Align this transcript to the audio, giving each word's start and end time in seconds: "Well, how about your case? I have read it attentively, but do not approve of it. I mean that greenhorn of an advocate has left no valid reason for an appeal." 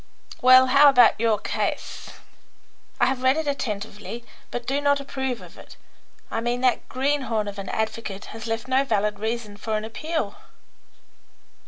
"Well, 0.41 0.65
how 0.65 0.89
about 0.89 1.19
your 1.19 1.37
case? 1.37 2.09
I 2.99 3.05
have 3.05 3.21
read 3.21 3.37
it 3.37 3.45
attentively, 3.45 4.25
but 4.49 4.65
do 4.65 4.81
not 4.81 4.99
approve 4.99 5.41
of 5.41 5.59
it. 5.59 5.77
I 6.31 6.41
mean 6.41 6.61
that 6.61 6.89
greenhorn 6.89 7.47
of 7.47 7.59
an 7.59 7.69
advocate 7.69 8.25
has 8.33 8.47
left 8.47 8.67
no 8.67 8.83
valid 8.83 9.19
reason 9.19 9.57
for 9.57 9.77
an 9.77 9.85
appeal." 9.85 10.37